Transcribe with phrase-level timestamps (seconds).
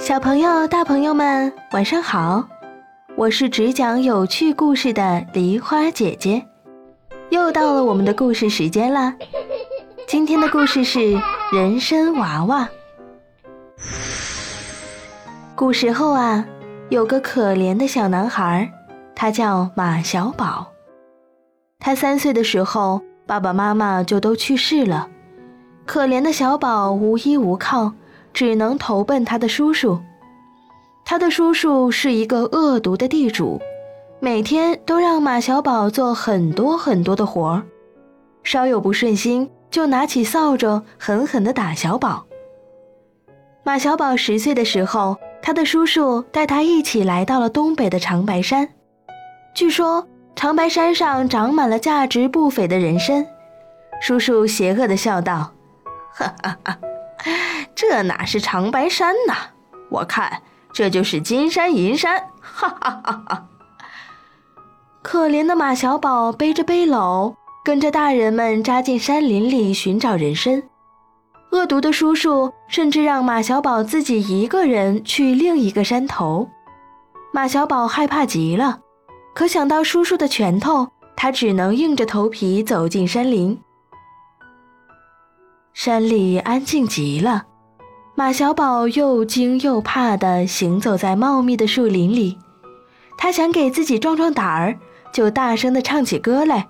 [0.00, 2.42] 小朋友、大朋友们，晚上好！
[3.16, 6.42] 我是只讲有趣故事的梨花姐姐，
[7.28, 9.14] 又到了我们的故事时间啦。
[10.08, 10.98] 今天的故事是
[11.52, 12.66] 《人参娃娃》。
[15.54, 16.46] 古时候啊，
[16.88, 18.72] 有个可怜的小男孩，
[19.14, 20.68] 他叫马小宝。
[21.78, 25.08] 他三岁的时候，爸爸妈妈就都去世了，
[25.84, 27.92] 可怜的小宝无依无靠。
[28.32, 30.00] 只能投奔他的叔叔。
[31.04, 33.60] 他的叔叔是一个恶毒的地主，
[34.20, 37.62] 每天都让马小宝做很多很多的活儿，
[38.44, 42.26] 稍有不顺心就拿起扫帚狠狠地打小宝。
[43.64, 48.68] 马小宝十岁的时候，他的叔叔带他一起来到了东北的长白山。
[49.54, 50.06] 据说
[50.36, 53.26] 长白山上长满了价值不菲的人参。
[54.00, 55.52] 叔叔邪恶地笑道
[56.14, 56.78] ：“哈哈哈。”
[57.74, 59.34] 这哪是长白山呐？
[59.90, 60.42] 我看
[60.72, 62.28] 这就是金山银山！
[62.40, 63.46] 哈哈哈哈！
[65.02, 70.62] 可怜的马小宝背着背篓，跟着大人们扎进山林里寻找人参。
[71.52, 76.48] 恶毒的叔叔甚至让马小宝自己一个人去另一个山头。
[77.32, 78.78] 马小宝害怕极了，
[79.34, 83.60] 可想到叔叔的拳头，他只能硬着头皮走进山林。
[85.82, 87.46] 山里安静极了。
[88.14, 92.36] 马小宝又惊又怕地行走在茂密的树林里，
[93.16, 94.78] 他想给自己壮壮胆儿，
[95.10, 96.68] 就大声地唱起歌来：“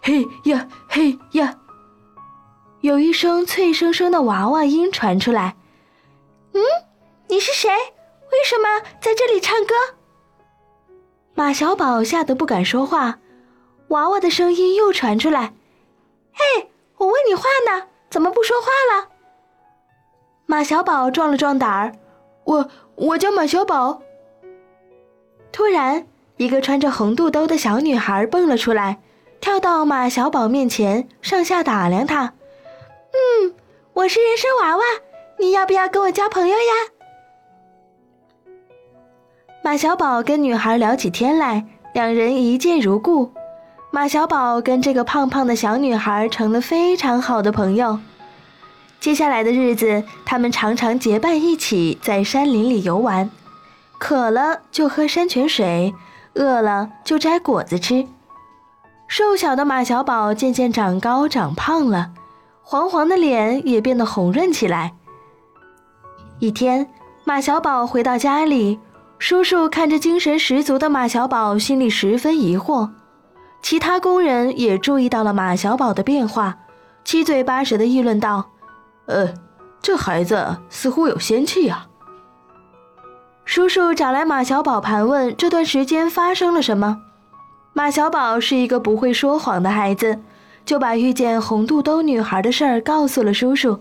[0.00, 1.58] 嘿呀嘿呀！”
[2.80, 5.54] 有一声脆生生的娃娃音传出来
[6.54, 6.62] ：“嗯，
[7.28, 7.68] 你是谁？
[7.68, 9.74] 为什么在这里唱歌？”
[11.36, 13.18] 马小宝吓得不敢说话。
[13.88, 15.52] 娃娃的声音又传出来
[16.32, 19.08] ：“嘿，我问你话呢，怎么不说话了？”
[20.46, 21.92] 马小宝壮了壮胆儿，
[22.44, 24.00] 我我叫马小宝。
[25.50, 28.98] 突然，一个穿着红肚兜的小女孩蹦了出来，
[29.40, 32.34] 跳到马小宝面前，上下打量他。
[33.12, 33.54] 嗯，
[33.94, 34.84] 我是人参娃娃，
[35.38, 36.72] 你要不要跟我交朋友呀？
[39.64, 43.32] 马小宝跟女孩聊起天来，两人一见如故。
[43.96, 47.98] 马小宝跟这个胖胖的小女孩成了非常好的朋友。
[49.00, 53.30] 接下来的日子，他们常常结伴一起在山林里游玩，
[53.96, 55.94] 渴了就喝山泉水，
[56.34, 58.06] 饿了就摘果子吃。
[59.08, 62.10] 瘦小的马小宝渐渐长高长胖了，
[62.60, 64.92] 黄黄的脸也变得红润起来。
[66.38, 66.86] 一天，
[67.24, 68.78] 马小宝回到家里，
[69.18, 72.90] 叔叔看着精神十足的马小宝，心里十分疑惑。
[73.68, 76.56] 其他工人也注意到了马小宝的变化，
[77.04, 78.52] 七嘴八舌地议论道。
[79.06, 79.34] 呃，
[79.82, 81.88] 这孩子似乎有仙气呀。
[83.44, 86.98] 叔叔找来马小宝盘问这段时间发生了什么。
[87.72, 90.20] 马小宝是一个不会说谎的孩子，
[90.64, 93.80] 就把遇见红肚兜女孩的事儿告诉了叔叔。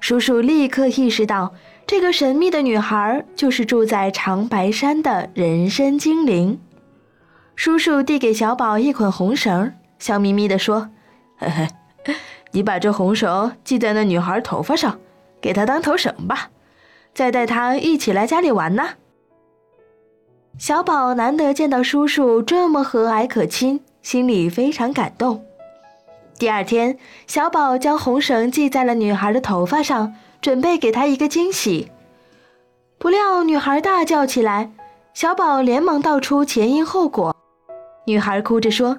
[0.00, 1.52] 叔叔立刻意识到，
[1.86, 6.58] 这个神秘的女孩就是住在长白山的人参精灵。
[7.56, 10.90] 叔叔递给小宝一捆红绳，笑眯眯地说
[11.36, 11.68] ：“嘿嘿。”
[12.52, 14.98] 你把这红绳系在那女孩头发上，
[15.40, 16.50] 给她当头绳吧，
[17.12, 18.90] 再带她一起来家里玩呢。
[20.58, 25.44] 小宝难得见到叔叔这么和蔼可亲，心里非常感动。
[26.38, 31.90] 第二天，小宝将红绳系在了女孩的头发上，准备给她一个惊喜。
[32.98, 34.70] 不料女孩大叫起来，
[35.12, 37.36] 小宝连忙道出前因后果。
[38.06, 38.98] 女孩哭着说。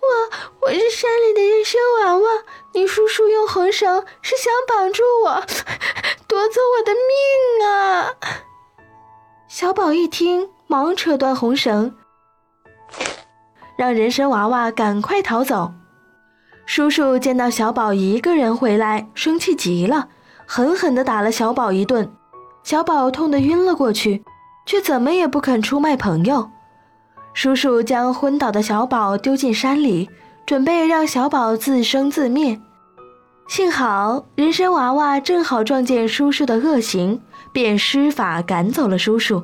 [0.00, 2.28] 我我是山里的人参娃娃，
[2.72, 5.40] 你叔叔用红绳是想绑住我，
[6.26, 8.10] 夺走我的命啊！
[9.48, 11.94] 小宝一听，忙扯断红绳，
[13.78, 15.72] 让人参娃娃赶快逃走。
[16.66, 20.08] 叔叔见到小宝一个人回来，生气极了，
[20.44, 22.12] 狠狠地打了小宝一顿。
[22.62, 24.24] 小宝痛得晕了过去，
[24.66, 26.50] 却怎么也不肯出卖朋友。
[27.34, 30.08] 叔叔将昏倒的小宝丢进山里。
[30.46, 32.60] 准备让小宝自生自灭，
[33.48, 37.18] 幸好人参娃娃正好撞见叔叔的恶行，
[37.50, 39.42] 便施法赶走了叔叔。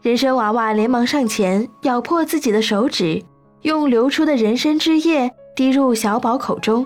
[0.00, 3.22] 人参娃娃连忙上前，咬破自己的手指，
[3.60, 6.84] 用流出的人参汁液滴入小宝口中。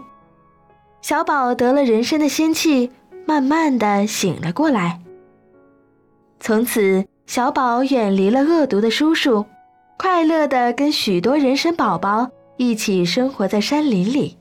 [1.00, 2.91] 小宝得了人参的仙气，
[3.25, 5.00] 慢慢的醒了过来。
[6.38, 9.47] 从此，小宝远离了恶毒的叔叔，
[9.96, 12.31] 快乐的跟许多人参宝宝。
[12.58, 14.38] 一起生活在山林里。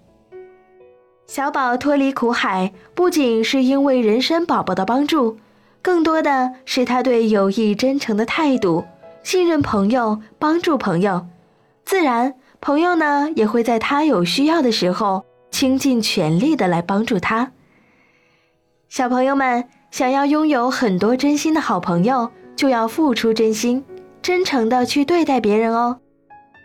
[1.28, 5.38] 小宝脱离苦海，不仅是因为人参宝宝的帮助，
[5.82, 8.86] 更多的是他对友谊真诚的态度，
[9.22, 11.28] 信任朋友，帮助朋友，
[11.84, 17.52] 自然朋友呢也会在他有需要的时候倾尽全力的来帮助他。
[18.88, 23.84] 小朋友们想要拥有很多真心的好朋友，就要付出真心，
[24.26, 26.00] 真诚的去对待别人哦，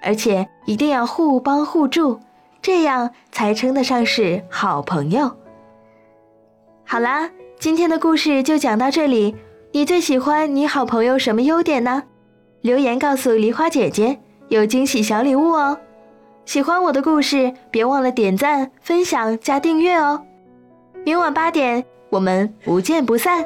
[0.00, 2.18] 而且一定要互帮互助，
[2.62, 5.30] 这样才称得上是好朋友。
[6.86, 7.30] 好啦。
[7.58, 9.36] 今天的故事就讲到这里，
[9.72, 12.04] 你最喜欢你好朋友什么优点呢？
[12.62, 14.18] 留言告诉梨花姐姐，
[14.48, 15.78] 有惊喜小礼物哦！
[16.46, 20.22] 喜欢我的故事，别忘了点赞、分享、加订阅哦！
[21.04, 23.44] 明晚八点，我们不见不散。